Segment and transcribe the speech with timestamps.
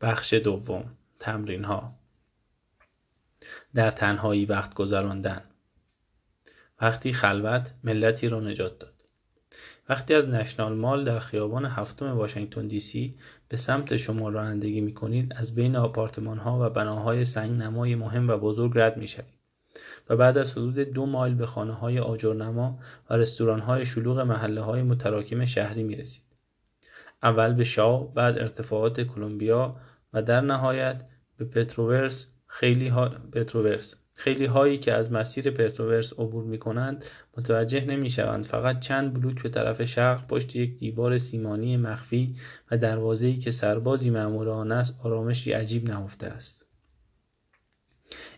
[0.00, 0.84] بخش دوم
[1.18, 1.94] تمرین ها
[3.74, 5.42] در تنهایی وقت گذراندن.
[6.80, 8.94] وقتی خلوت ملتی را نجات داد.
[9.88, 13.16] وقتی از نشنال مال در خیابان هفتم واشنگتن دی سی
[13.48, 18.28] به سمت شما رانندگی می کنید از بین آپارتمان ها و بناهای سنگ نمای مهم
[18.28, 19.40] و بزرگ رد می شوید
[20.08, 22.78] و بعد از حدود دو مایل به خانه های آجرنما
[23.10, 26.24] و رستوران های شلوغ محله های متراکم شهری می رسید.
[27.22, 29.76] اول به شاو بعد ارتفاعات کلمبیا
[30.12, 31.04] و در نهایت
[31.36, 33.08] به پتروورس خیلی, ها...
[33.08, 33.94] پتروورس.
[34.14, 37.04] خیلی هایی که از مسیر پتروورس عبور می کنند
[37.36, 42.36] متوجه نمی شوند فقط چند بلوک به طرف شرق پشت یک دیوار سیمانی مخفی
[42.70, 46.66] و دروازه‌ای که سربازی مأمور آن است آرامشی عجیب نهفته است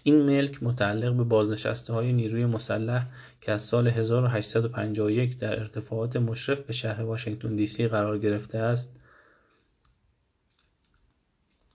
[0.03, 3.07] این ملک متعلق به بازنشسته های نیروی مسلح
[3.41, 8.97] که از سال 1851 در ارتفاعات مشرف به شهر واشنگتن دی سی قرار گرفته است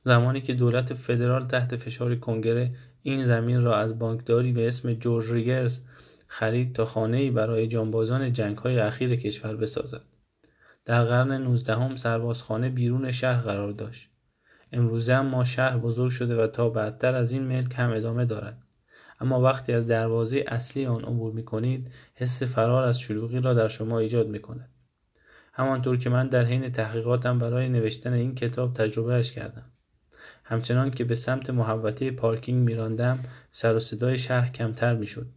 [0.07, 2.71] زمانی که دولت فدرال تحت فشار کنگره
[3.04, 5.79] این زمین را از بانکداری به اسم جورج ریگرز
[6.27, 10.01] خرید تا خانه‌ای برای جانبازان جنگ‌های اخیر کشور بسازد.
[10.85, 14.09] در قرن نوزدهم سربازخانه بیرون شهر قرار داشت.
[14.71, 18.57] امروزه اما شهر بزرگ شده و تا بعدتر از این ملک هم ادامه دارد.
[19.20, 23.67] اما وقتی از دروازه اصلی آن عبور می کنید حس فرار از شلوغی را در
[23.67, 24.70] شما ایجاد می کند.
[25.54, 29.71] همانطور که من در حین تحقیقاتم برای نوشتن این کتاب تجربهش کردم.
[30.49, 33.20] همچنان که به سمت محوطه پارکینگ میراندم
[33.51, 35.27] سر و صدای شهر کمتر می‌شد.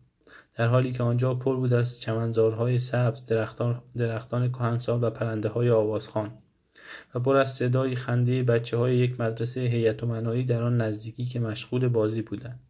[0.57, 5.71] در حالی که آنجا پر بود از چمنزارهای سبز درختان, درختان کهنسال و پرنده های
[5.71, 6.31] آوازخان
[7.15, 11.41] و پر از صدای خنده بچه های یک مدرسه هیئت منایی در آن نزدیکی که
[11.41, 12.61] مشغول بازی بودند.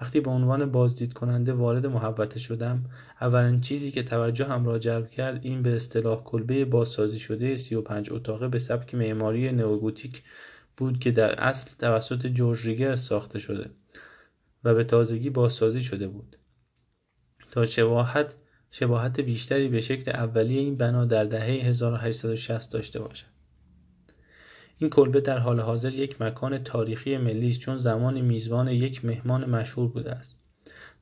[0.00, 2.84] وقتی به عنوان بازدید کننده وارد محوطه شدم
[3.20, 8.12] اولین چیزی که توجه هم را جلب کرد این به اصطلاح کلبه بازسازی شده 35
[8.12, 10.22] اتاقه به سبک معماری نئوگوتیک
[10.78, 13.70] بود که در اصل توسط جورج ریگر ساخته شده
[14.64, 16.36] و به تازگی بازسازی شده بود.
[17.50, 18.34] تا شباهت
[18.70, 23.26] شباهت بیشتری به شکل اولیه این بنا در دهه 1860 داشته باشد.
[24.78, 29.50] این کلبه در حال حاضر یک مکان تاریخی ملی است چون زمانی میزبان یک مهمان
[29.50, 30.36] مشهور بوده است.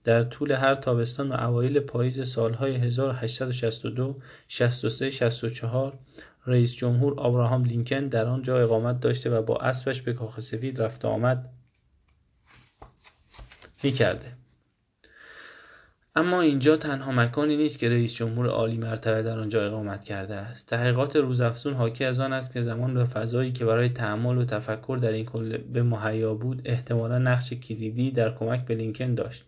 [0.04, 4.16] در طول هر تابستان و اوایل پاییز سالهای 1862
[4.48, 5.98] 63 64
[6.46, 11.04] رئیس جمهور آبراهام لینکن در آنجا اقامت داشته و با اسبش به کاخ سفید رفت
[11.04, 11.48] آمد
[13.82, 14.32] می کرده.
[16.16, 20.66] اما اینجا تنها مکانی نیست که رئیس جمهور عالی مرتبه در آنجا اقامت کرده است
[20.66, 24.98] تحقیقات روزافزون حاکی از آن است که زمان و فضایی که برای تحمل و تفکر
[25.02, 29.44] در این کل به مهیا بود احتمالا نقش کلیدی در کمک به لینکن داشت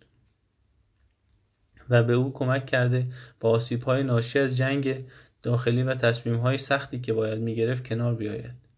[1.90, 3.06] و به او کمک کرده
[3.40, 5.04] با آسیب های ناشی از جنگ
[5.42, 5.96] داخلی و
[6.38, 8.68] های سختی که باید می‌گرفت کنار بیاید.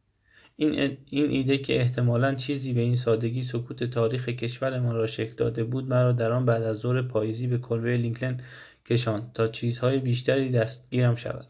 [0.57, 5.65] این, این ایده که احتمالا چیزی به این سادگی سکوت تاریخ کشورمان را شکل داده
[5.65, 8.41] بود مرا در آن بعد از ظهر پاییزی به کلبه لینکلن
[8.87, 11.47] کشاند تا چیزهای بیشتری دستگیرم شود.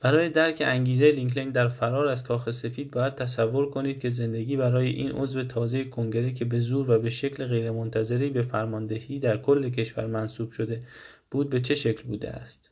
[0.00, 4.88] برای درک انگیزه لینکلن در فرار از کاخ سفید باید تصور کنید که زندگی برای
[4.88, 9.70] این عضو تازه کنگره که به زور و به شکل غیرمنتظری به فرماندهی در کل
[9.70, 10.82] کشور منصوب شده
[11.30, 12.67] بود به چه شکل بوده است؟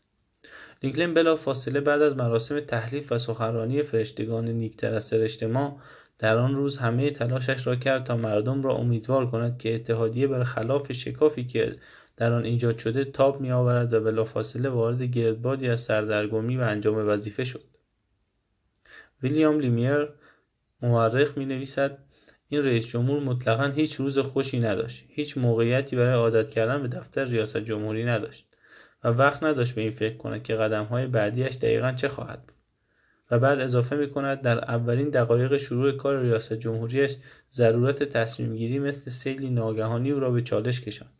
[0.83, 5.45] لینکلن بلا فاصله بعد از مراسم تحلیف و سخنرانی فرشتگان نیکتر از سرشت
[6.19, 10.45] در آن روز همه تلاشش را کرد تا مردم را امیدوار کند که اتحادیه بر
[10.45, 11.77] خلاف شکافی که
[12.17, 17.09] در آن ایجاد شده تاب می آورد و بلافاصله وارد گردبادی از سردرگمی و انجام
[17.09, 17.63] وظیفه شد.
[19.23, 20.09] ویلیام لیمیر
[20.83, 21.99] مورخ می نویسد
[22.49, 27.25] این رئیس جمهور مطلقا هیچ روز خوشی نداشت هیچ موقعیتی برای عادت کردن به دفتر
[27.25, 28.47] ریاست جمهوری نداشت.
[29.07, 32.57] و وقت نداشت به این فکر کند که قدم های بعدیش دقیقا چه خواهد بود.
[33.31, 37.17] و بعد اضافه می کند در اولین دقایق شروع کار ریاست جمهوریش
[37.53, 41.13] ضرورت تصمیم گیری مثل سیلی ناگهانی او را به چالش کشاند.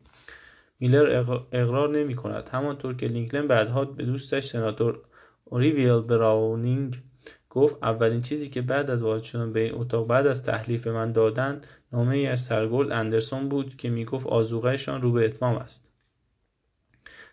[0.81, 5.01] میلر اقرار نمی کند همانطور که لینکلن بعدها به دوستش سناتور
[5.45, 7.03] اوریویل براونینگ
[7.51, 10.93] گفت اولین چیزی که بعد از وارد شدن به این اتاق بعد از تحلیف به
[10.93, 11.61] من دادن
[11.93, 15.96] نامه ای از سرگرد اندرسون بود که می‌گفت آزوغهشان رو به اتمام است.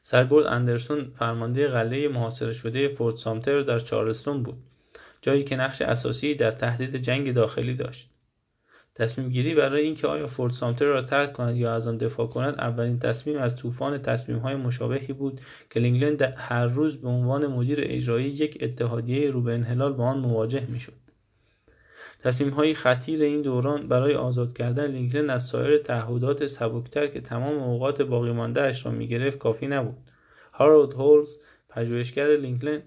[0.06, 4.58] سرگرد اندرسون فرمانده قلعه محاصره شده فورت سامتر در چارلستون بود
[5.22, 8.10] جایی که نقش اساسی در تهدید جنگ داخلی داشت.
[8.96, 12.56] تصمیم گیری برای اینکه آیا فورت سامتر را ترک کند یا از آن دفاع کند
[12.56, 17.80] اولین تصمیم از طوفان تصمیم های مشابهی بود که لینکلن هر روز به عنوان مدیر
[17.82, 21.03] اجرایی یک اتحادیه رو به انحلال با آن مواجه می‌شد.
[22.26, 28.02] های خطیر این دوران برای آزاد کردن لینکلن از سایر تعهدات سبکتر که تمام اوقات
[28.02, 29.98] باقی مانده اش را می‌گرفت کافی نبود
[30.54, 31.38] هارولد هولزر
[31.70, 32.82] پژوهشگر لینکلن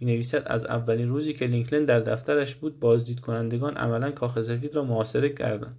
[0.00, 4.76] می نویسد از اولین روزی که لینکلن در دفترش بود بازدید کنندگان عملا کاخ سفید
[4.76, 5.78] را محاصره کردند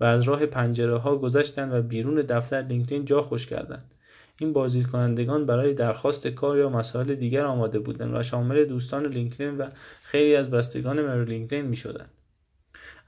[0.00, 3.94] و از راه پنجره ها گذشتند و بیرون دفتر لینکلن جا خوش کردند
[4.40, 9.58] این بازدید کنندگان برای درخواست کار یا مسائل دیگر آماده بودند و شامل دوستان لینکلن
[9.58, 9.68] و
[10.02, 12.10] خیلی از بستگان مری لینکلن می شدند.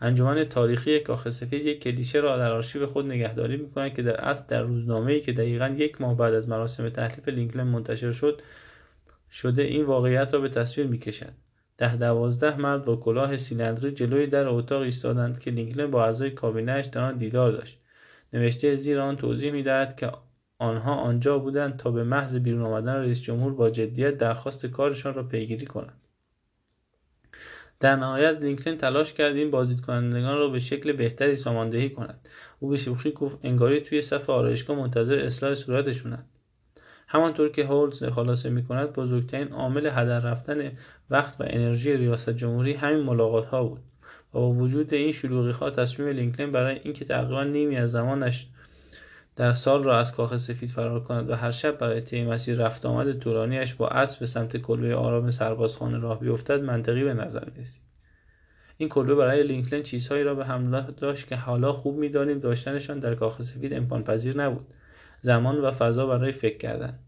[0.01, 4.45] انجمن تاریخی کاخ سفید یک کلیشه را در آرشیو خود نگهداری می‌کند که در اصل
[4.49, 8.43] در روزنامه‌ای که دقیقا یک ماه بعد از مراسم تحلیف لینکلن منتشر شد
[9.31, 11.33] شده این واقعیت را به تصویر می‌کشد.
[11.79, 16.87] ده دوازده مرد با کلاه سیلندری جلوی در اتاق ایستادند که لینکلن با اعضای کابینهاش
[16.87, 17.79] در آن دیدار داشت.
[18.33, 20.13] نوشته زیر آن توضیح می‌دهد که
[20.59, 25.23] آنها آنجا بودند تا به محض بیرون آمدن رئیس جمهور با جدیت درخواست کارشان را
[25.23, 26.02] پیگیری کنند.
[27.83, 32.29] در نهایت لینکلن تلاش کرد این بازدید کنندگان را به شکل بهتری ساماندهی کند.
[32.61, 36.27] او به شوخی گفت انگاری توی صف آرایشگاه منتظر اصلاح صورتشونند.
[37.09, 40.73] همانطور که هولز خلاصه می کند بزرگترین عامل هدر رفتن
[41.11, 43.81] وقت و انرژی ریاست جمهوری همین ملاقات ها بود
[44.35, 48.47] و با وجود این شلوغی ها تصمیم لینکلن برای اینکه تقریبا نیمی از زمانش
[49.37, 52.87] در سال را از کاخ سفید فرار کند و هر شب برای طی مسیر رفت
[52.87, 57.83] آمد طولانیاش با اسب به سمت کلبه آرام سربازخانه راه بیفتد منطقی به نظر می‌رسید.
[58.77, 63.15] این کلبه برای لینکلن چیزهایی را به حمله داشت که حالا خوب می‌دانیم داشتنشان در
[63.15, 64.67] کاخ سفید امکان پذیر نبود.
[65.21, 66.99] زمان و فضا برای فکر کردن.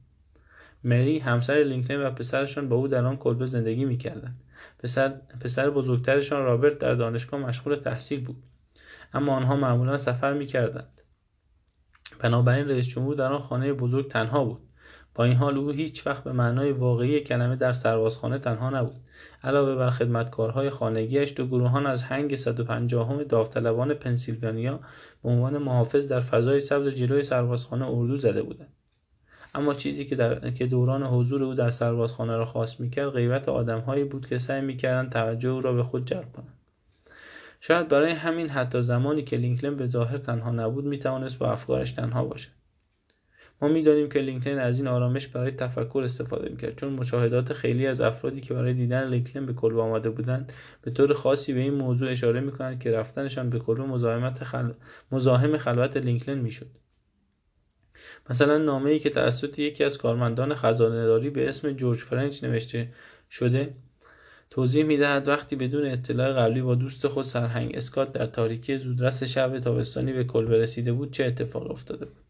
[0.85, 4.41] مری همسر لینکلن و پسرشان با او در آن کلبه زندگی می‌کردند.
[4.79, 5.09] پسر,
[5.41, 8.43] پسر بزرگترشان رابرت در دانشگاه مشغول تحصیل بود.
[9.15, 10.94] اما آنها معمولا سفر می‌کردند.
[12.25, 14.61] بنابراین رئیس جمهور در آن خانه بزرگ تنها بود.
[15.15, 18.97] با این حال او هیچ وقت به معنای واقعی کلمه در سربازخانه تنها نبود.
[19.43, 24.81] علاوه بر خدمتکارهای خانگیش دو گروهان از هنگ 150 داوطلبان پنسیلوانیا
[25.23, 28.73] به عنوان محافظ در فضای سبز جلوی سربازخانه اردو زده بودند.
[29.55, 30.51] اما چیزی که, در...
[30.51, 35.13] که دوران حضور او در سربازخانه را خاص می‌کرد غیبت آدمهایی بود که سعی می‌کردند
[35.13, 36.54] توجه او را به خود جلب کنند.
[37.67, 42.25] شاید برای همین حتی زمانی که لینکلن به ظاهر تنها نبود می‌توانست با افکارش تنها
[42.25, 42.51] باشد
[43.63, 48.01] ما می‌دانیم که لینکلن از این آرامش برای تفکر استفاده می‌کرد چون مشاهدات خیلی از
[48.01, 50.53] افرادی که برای دیدن لینکلن به کلبه آمده بودند
[50.83, 54.73] به طور خاصی به این موضوع اشاره می‌کنند که رفتنشان به کلبه مزاحمت خل...
[55.13, 56.71] مزاحم خلوت لینکلن می‌شد.
[58.31, 62.89] مثلا نامه ای که توسط یکی از کارمندان خزانه به اسم جورج فرنچ نوشته
[63.31, 63.75] شده
[64.55, 69.59] توضیح می‌دهد وقتی بدون اطلاع قبلی با دوست خود سرهنگ اسکات در تاریکی زودرس شب
[69.59, 72.25] تابستانی به کلبه رسیده بود چه اتفاق افتاده بود؟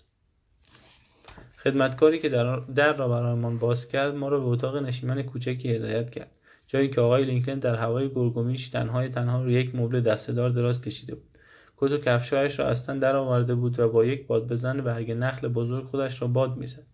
[1.59, 6.11] خدمتکاری که در, در را برایمان باز کرد ما را به اتاق نشیمن کوچکی هدایت
[6.11, 6.31] کرد
[6.67, 11.15] جایی که آقای لینکلن در هوای گرگومیش تنهای تنها روی یک مبل دستهدار دراز کشیده
[11.15, 11.29] بود.
[11.77, 15.85] کت و کفشهایش را تن درآورده بود و با یک باد بزن برگ نخل بزرگ
[15.85, 16.87] خودش را باد می‌زد.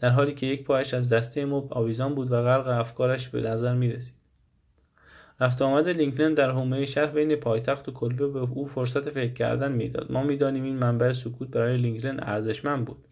[0.00, 3.74] در حالی که یک پایش از دسته مبل آویزان بود و غرق افکارش به نظر
[3.74, 4.21] می‌رسید.
[5.40, 9.72] رفت آمد لینکلن در حومه شهر بین پایتخت و کلبه به او فرصت فکر کردن
[9.72, 10.12] می‌داد.
[10.12, 13.04] ما می‌دانیم این منبع سکوت برای لینکلن ارزشمند بود.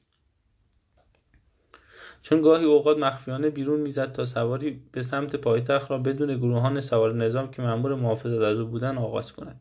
[2.22, 7.14] چون گاهی اوقات مخفیانه بیرون می‌زد تا سواری به سمت پایتخت را بدون گروهان سوار
[7.14, 9.60] نظام که مأمور محافظت از او بودند آغاز کند.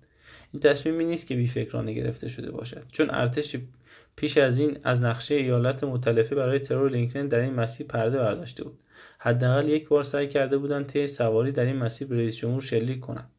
[0.52, 2.84] این تصمیمی نیست که بیفکرانه گرفته شده باشد.
[2.92, 3.56] چون ارتش
[4.16, 8.64] پیش از این از نقشه ایالت متلفه برای ترور لینکلن در این مسیر پرده برداشته
[8.64, 8.78] بود.
[9.22, 13.00] حداقل یک بار سعی کرده بودند طی سواری در این مسیر به رئیس جمهور شلیک
[13.00, 13.30] کنند.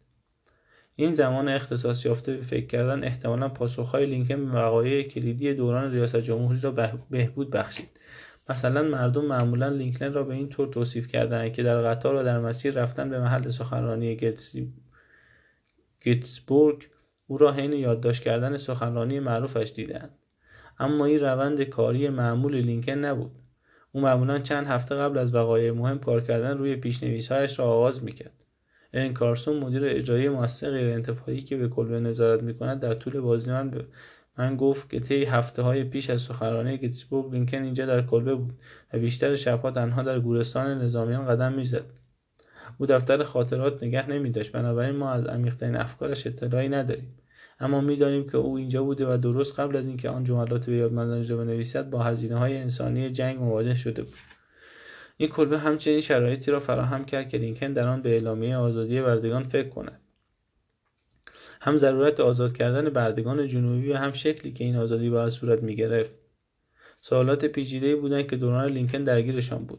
[0.97, 6.17] این زمان اختصاص یافته به فکر کردن احتمالا پاسخهای لینکن به وقایع کلیدی دوران ریاست
[6.17, 7.89] جمهوری را بهبود بخشید.
[8.51, 12.41] مثلا مردم معمولا لینکلن را به این طور توصیف کردند که در قطار و در
[12.41, 14.17] مسیر رفتن به محل سخنرانی
[16.01, 16.89] گیتسبورگ
[17.27, 20.11] او را حین یادداشت کردن سخنرانی معروفش دیدند
[20.79, 23.40] اما این روند کاری معمول لینکن نبود.
[23.93, 28.33] او معمولا چند هفته قبل از وقایع مهم کار کردن روی پیشنویسهایش را آغاز می‌کرد.
[28.93, 33.71] ارین کارسون مدیر اجرایی مؤسسه غیرانتفاعی که به کلبه نظارت می‌کند در طول بازی من
[33.71, 33.85] به
[34.39, 38.59] من گفت که طی هفته های پیش از سخنرانی گیتسبورگ لینکن اینجا در کلبه بود
[38.93, 41.85] و بیشتر شبها تنها در گورستان نظامیان قدم می‌زد.
[42.79, 47.20] او دفتر خاطرات نگه نمیداشت بنابراین ما از عمیقترین افکارش اطلاعی نداریم.
[47.61, 51.27] اما می‌دانیم که او اینجا بوده و درست قبل از اینکه آن جملات به یادماندنی
[51.27, 54.15] را بنویسد با هزینه های انسانی جنگ مواجه شده بود.
[55.17, 59.43] این کلبه همچنین شرایطی را فراهم کرد که لینکن در آن به اعلامیه آزادی بردگان
[59.43, 60.01] فکر کند.
[61.61, 66.11] هم ضرورت آزاد کردن بردگان جنوبی و هم شکلی که این آزادی باید صورت می‌گرفت.
[67.01, 69.79] سوالات پیچیدهای بودند که دوران لینکن درگیرشان بود.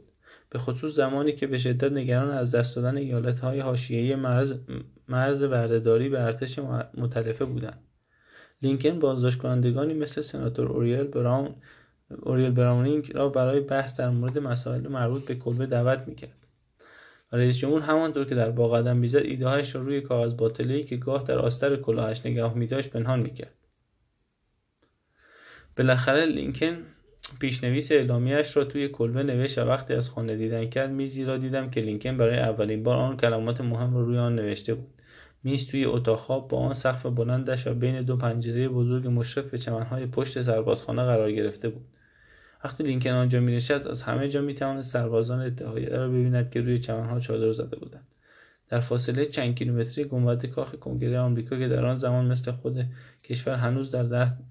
[0.50, 4.54] به خصوص زمانی که به شدت نگران از دست دادن ایالتهای حاشیه‌ای مرز
[5.12, 6.60] مرز بردهداری به ارتش
[6.98, 7.80] متلفه بودند
[8.62, 11.56] لینکن بازداشت کنندگانی مثل سناتور اوریل براون
[12.20, 16.38] اوریل براونینگ را برای بحث در مورد مسائل مربوط به کلبه دعوت می‌کرد.
[17.32, 20.98] و رئیس جمهور همانطور که در با قدم می‌زد ایدههایش را روی کاغذ باطلی که
[20.98, 23.54] گاه در آستر کلاهش نگاه میداشت پنهان می‌کرد.
[25.78, 26.78] بالاخره لینکن
[27.40, 31.70] پیشنویس اعلامیهاش را توی کلبه نوشت و وقتی از خانه دیدن کرد میزی را دیدم
[31.70, 35.01] که لینکن برای اولین بار آن کلمات مهم را روی آن نوشته بود.
[35.44, 39.58] میز توی اتاق خواب با آن سقف بلندش و بین دو پنجره بزرگ مشرف به
[39.58, 41.86] چمنهای پشت سربازخانه قرار گرفته بود.
[42.64, 47.20] وقتی لینکن آنجا مینشست از همه جا می‌توانست سربازان اتحادیه را ببیند که روی چمنها
[47.20, 48.08] چادر زده بودند.
[48.70, 52.86] در فاصله چند کیلومتری گنبد کاخ کنگره آمریکا که در آن زمان مثل خود
[53.24, 54.04] کشور هنوز در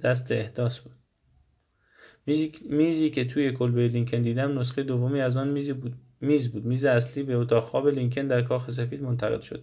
[0.02, 0.92] دست احداث بود.
[2.70, 6.64] میزی, که توی کلبه لینکن دیدم نسخه دومی از آن میزی بود میز بود.
[6.64, 9.62] میز اصلی به اتاق خواب لینکن در کاخ سفید منتقل شده.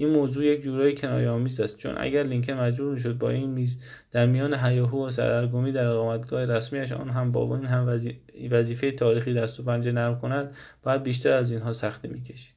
[0.00, 1.76] این موضوع یک جورایی کنایه آمیز است.
[1.76, 3.80] چون اگر لینکن مجبور می‌شد با این میز
[4.12, 8.00] در میان هیاهو و سردرگمی در اقامتگاه رسمیش آن هم با این هم
[8.50, 12.52] وظیفه تاریخی دست و پنجه نرم کند باید بیشتر از اینها سختی می‌کشید.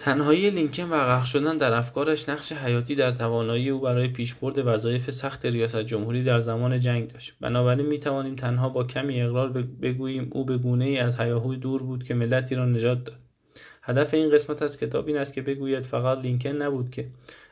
[0.00, 5.10] تنهایی لینکن و غرق شدن در افکارش نقش حیاتی در توانایی او برای پیشبرد وظایف
[5.10, 7.34] سخت ریاست جمهوری در زمان جنگ داشت.
[7.40, 9.48] بنابراین می توانیم تنها با کمی اقرار
[9.82, 13.25] بگوییم او به گونه ای از هیاهوی دور بود که ملتی را نجات داد.
[13.86, 17.08] هدف این قسمت از کتاب این است که بگوید فقط لینکن نبود که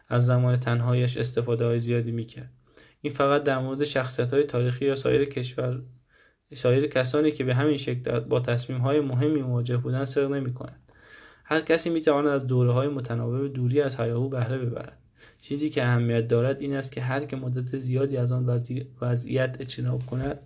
[0.09, 2.51] از زمان تنهایش استفاده های زیادی می‌کرد.
[3.01, 5.81] این فقط در مورد شخصیت های تاریخی یا سایر کشور
[6.55, 10.55] سایر کسانی که به همین شکل با تصمیم های مهمی مواجه بودن صدق نمی
[11.45, 14.99] هر کسی می تواند از دوره های متناوب دوری از هیاهو بهره ببرد.
[15.41, 18.61] چیزی که اهمیت دارد این است که هر که مدت زیادی از آن
[19.01, 20.39] وضعیت اجتناب کند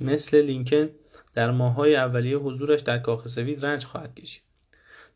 [0.00, 0.88] مثل لینکن
[1.34, 4.49] در ماههای اولیه حضورش در کاخ سفید رنج خواهد کشید.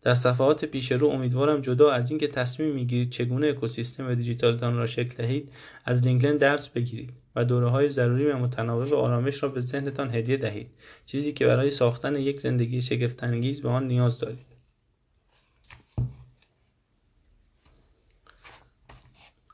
[0.04, 5.14] در صفحات پیش رو امیدوارم جدا از اینکه تصمیم می‌گیرید چگونه اکوسیستم دیجیتالتان را شکل
[5.16, 5.52] دهید
[5.84, 10.36] از لینکن درس بگیرید و دوره های ضروری و متناوب آرامش را به ذهنتان هدیه
[10.36, 10.70] دهید
[11.06, 14.46] چیزی که برای ساختن یک زندگی شگفتانگیز به آن نیاز دارید.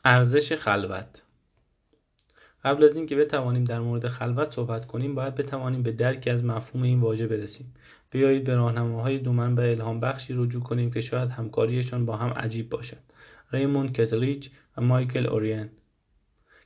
[0.05, 1.23] ارزش خلوت
[2.65, 6.83] قبل از اینکه بتوانیم در مورد خلوت صحبت کنیم باید بتوانیم به درکی از مفهوم
[6.83, 7.75] این واژه برسیم.
[8.11, 12.71] بیایید به راهنماهای دو منبع الهام بخشی رجوع کنیم که شاید همکاریشان با هم عجیب
[12.71, 12.99] باشد
[13.53, 15.69] ریموند کتلیچ و مایکل اورین.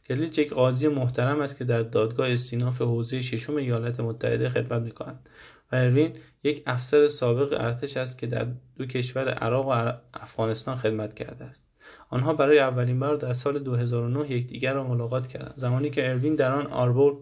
[0.04, 5.28] کتلیچ یک قاضی محترم است که در دادگاه استیناف حوزه ششم ایالات متحده خدمت می‌کند.
[5.72, 8.46] و اروین یک افسر سابق ارتش است که در
[8.76, 11.63] دو کشور عراق و افغانستان خدمت کرده است.
[12.10, 15.54] آنها برای اولین بار در سال 2009 یکدیگر را ملاقات کردند.
[15.56, 17.16] زمانی که اروین در آن آربور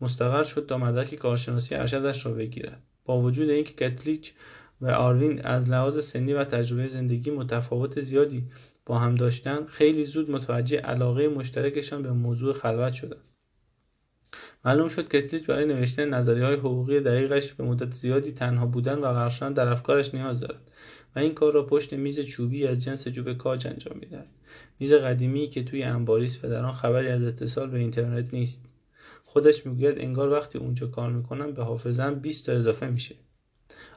[0.00, 2.82] مستقر شد تا مدرک کارشناسی ارشدش را بگیرد.
[3.04, 4.32] با وجود اینکه کتلیچ
[4.80, 8.44] و آروین از لحاظ سنی و تجربه زندگی متفاوت زیادی
[8.86, 13.20] با هم داشتند خیلی زود متوجه علاقه مشترکشان به موضوع خلوت شدند.
[14.64, 19.12] معلوم شد کتلیچ برای نوشتن نظریه های حقوقی دقیقش به مدت زیادی تنها بودن و
[19.12, 20.70] غرق در افکارش نیاز دارد.
[21.16, 24.26] و این کار را پشت میز چوبی از جنس جوب کاج انجام می‌دهد.
[24.78, 28.64] میز قدیمی که توی انباریست و در آن خبری از اتصال به اینترنت نیست.
[29.24, 33.14] خودش می‌گوید انگار وقتی اونجا کار می‌کنم به حافظم 20 تا اضافه میشه.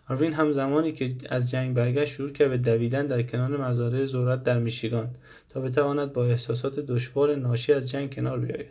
[0.09, 4.43] آروین هم زمانی که از جنگ برگشت شروع کرد به دویدن در کنار مزارع ذرت
[4.43, 5.09] در میشیگان
[5.49, 8.67] تا بتواند با احساسات دشوار ناشی از جنگ کنار بیاید.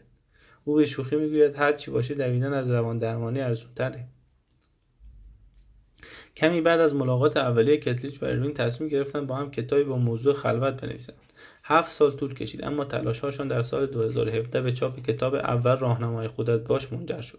[0.64, 4.04] او به شوخی می‌گوید هر چی باشه دویدن از روان درمانی ارزونتره.
[6.36, 10.34] کمی بعد از ملاقات اولیه کتلیچ و اروین تصمیم گرفتن با هم کتابی با موضوع
[10.34, 11.16] خلوت بنویسند.
[11.64, 16.60] هفت سال طول کشید اما تلاشهاشان در سال 2017 به چاپ کتاب اول راهنمای خودت
[16.60, 17.38] باش منجر شد.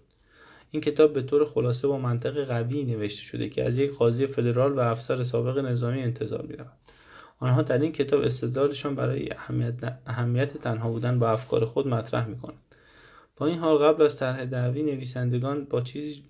[0.71, 4.73] این کتاب به طور خلاصه با منطق قوی نوشته شده که از یک قاضی فدرال
[4.73, 6.71] و افسر سابق نظامی انتظار می‌رود.
[7.39, 9.73] آنها در این کتاب استدلالشان برای اهمیت,
[10.07, 12.75] اهمیت تنها بودن با افکار خود مطرح می‌کنند.
[13.37, 16.23] با این حال قبل از طرح دعوی نویسندگان با چیزی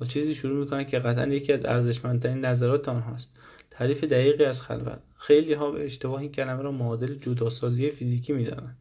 [0.00, 3.30] با چیزی شروع می‌کنند که قطعا یکی از ارزشمندترین نظرات آنهاست.
[3.70, 4.98] تعریف دقیقی از خلوت.
[5.18, 8.76] خیلی ها به اشتباه این کلمه را معادل جداسازی فیزیکی می‌دانند.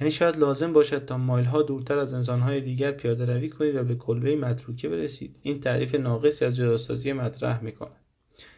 [0.00, 3.84] یعنی شاید لازم باشد تا مایل ها دورتر از انسانهای دیگر پیاده روی کنید و
[3.84, 5.36] به کلبه متروکه برسید.
[5.42, 7.96] این تعریف ناقصی از جداسازی مطرح می‌کند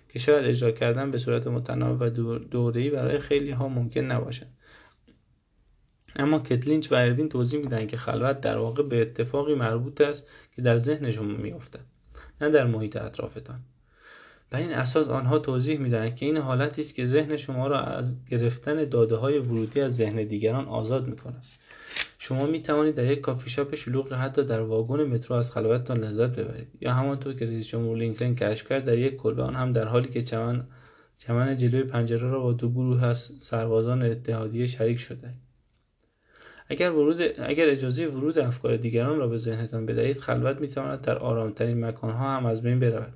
[0.08, 4.46] که شاید اجرا کردن به صورت متناوب و دوره‌ای برای خیلی ها ممکن نباشد.
[6.16, 10.26] اما کتلینچ و اروین توضیح میدن که خلوت در واقع به اتفاقی مربوط است
[10.56, 11.80] که در ذهن شما میافتد
[12.40, 13.60] نه در محیط اطرافتان.
[14.50, 18.14] بر این اساس آنها توضیح می‌دهند که این حالتی است که ذهن شما را از
[18.30, 21.42] گرفتن داده های ورودی از ذهن دیگران آزاد می‌کند.
[22.18, 26.36] شما می توانید در یک کافی شاپ شلوغ حتی در واگن مترو از خلوتتان لذت
[26.38, 29.84] ببرید یا همانطور که رئیس جمهور لینکلن کشف کرد در یک کلبه آن هم در
[29.84, 30.66] حالی که چمن
[31.18, 35.34] چمن جلوی پنجره را با دو گروه از سربازان اتحادیه شریک شده
[36.72, 41.84] اگر, ورود، اگر اجازه ورود افکار دیگران را به ذهنتان بدهید خلوت می‌تواند در آرامترین
[41.84, 43.12] مکانها هم از بین برود.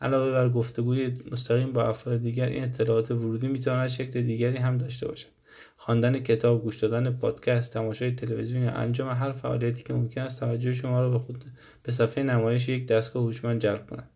[0.00, 5.08] علاوه بر گفتگوی مستقیم با افراد دیگر این اطلاعات ورودی می‌تواند شکل دیگری هم داشته
[5.08, 5.28] باشد.
[5.76, 10.72] خواندن کتاب گوش دادن پادکست تماشای تلویزیون یا انجام هر فعالیتی که ممکن است توجه
[10.72, 11.44] شما را به خود
[11.82, 14.10] به صفحه نمایش یک دستگاه هوشمند جلب کند.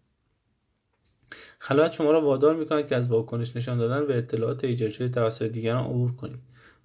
[1.59, 5.47] خلوت شما را وادار می‌کند که از واکنش نشان دادن به اطلاعات ایجاد شده توسط
[5.47, 6.39] دیگران عبور کنید.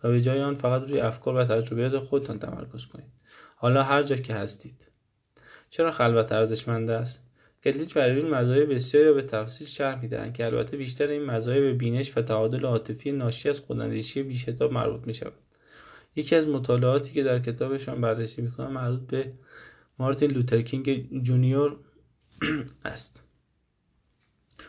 [0.03, 3.07] و به جای آن فقط روی افکار و تجربیات خودتان تمرکز کنید.
[3.55, 4.87] حالا هر جا که هستید.
[5.69, 7.23] چرا خلوت ارزشمند است؟
[7.63, 11.61] کتلج و اروین مزایای بسیاری را به تفصیل شرح می‌دهند که البته بیشتر این مزایا
[11.61, 15.33] به بینش و تعادل عاطفی ناشی از خوداندیشی بی‌شتاب مربوط می‌شود.
[16.15, 19.31] یکی از مطالعاتی که در کتابشان بررسی می‌کنن مربوط به
[19.99, 21.75] مارتین لوترکینگ جونیور
[22.85, 23.23] است.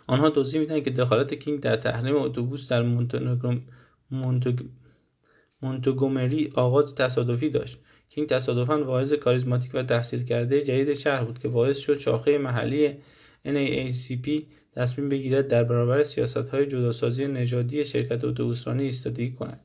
[0.07, 4.71] آنها توضیح می‌دهند که دخالت کینگ در تحریم اتوبوس در مونتگومری
[6.55, 7.79] آغاز تصادفی داشت
[8.11, 12.95] کینگ تصادفا واعظ کاریزماتیک و تحصیل کرده جدید شهر بود که باعث شد شاخه محلی
[13.47, 16.05] NAACP تصمیم بگیرد در برابر
[16.53, 19.61] های جداسازی نژادی شرکت اتوبوسرانی ایستادگی کند.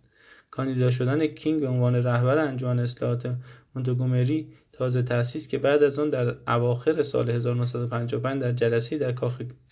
[0.52, 3.36] کاندیدا شدن کینگ به عنوان رهبر انجمن اصلاحات
[3.76, 9.16] مونتگومری تازه تأسیس که بعد از آن در اواخر سال 1955 در جلسه در,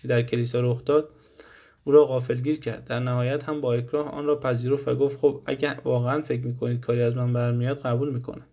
[0.08, 1.10] در کلیسا رخ داد
[1.84, 2.86] او را غافلگیر کرد.
[2.86, 6.80] در نهایت هم با اکراه آن را پذیرفت و گفت خب اگر واقعا فکر می‌کنید
[6.80, 8.46] کاری از من برمیاد قبول می‌کنم.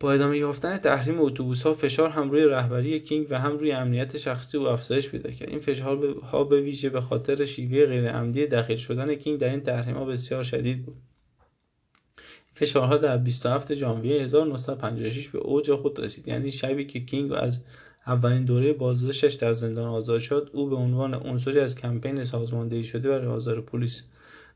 [0.00, 4.16] با ادامه یافتن تحریم اتوبوس ها فشار هم روی رهبری کینگ و هم روی امنیت
[4.16, 5.48] شخصی او افزایش پیدا کرد.
[5.48, 10.04] این فشارها به ویژه به خاطر شیوه غیرعمدی دخیل شدن کینگ در این تحریم ها
[10.04, 10.96] بسیار شدید بود.
[12.54, 16.28] فشارها در 27 ژانویه 1956 به اوج خود رسید.
[16.28, 17.60] یعنی شبی که کینگ از
[18.06, 20.50] اولین دوره بازداشتش در زندان آزاد شد.
[20.52, 24.02] او به عنوان عنصری از کمپین سازماندهی شده برای آزار پلیس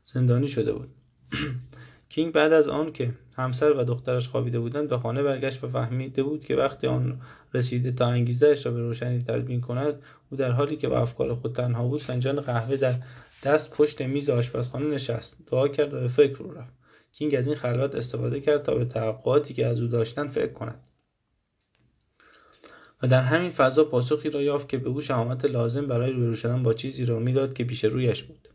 [0.03, 0.89] زندانی شده بود.
[2.09, 6.23] کینگ بعد از آن که همسر و دخترش خوابیده بودند به خانه برگشت و فهمیده
[6.23, 7.21] بود که وقتی آن
[7.53, 10.01] رسیده تا انگیزهش را به روشنی تلبین کند
[10.31, 12.95] او در حالی که با افکار خود تنها بود فنجان قهوه در
[13.43, 15.37] دست پشت میز آشپزخانه نشست.
[15.51, 16.73] دعا کرد و به فکر رو رفت.
[17.13, 20.79] کینگ از این خلوت استفاده کرد تا به توقعاتی که از او داشتند فکر کند.
[23.03, 26.63] و در همین فضا پاسخی را یافت که به او شهامت لازم برای روبرو شدن
[26.63, 28.47] با چیزی را می‌داد که پیش رویش بود.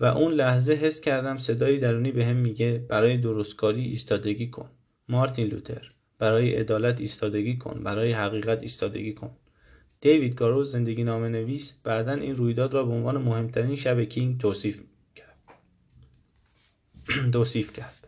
[0.00, 4.70] و اون لحظه حس کردم صدایی درونی به هم میگه برای درستکاری ایستادگی کن.
[5.08, 7.82] مارتین لوتر برای عدالت ایستادگی کن.
[7.84, 9.30] برای حقیقت ایستادگی کن.
[10.00, 14.80] دیوید گارو زندگی نامه نویس بعدا این رویداد را به عنوان مهمترین شب کینگ توصیف
[15.16, 15.36] کرد.
[17.32, 18.05] توصیف کرد.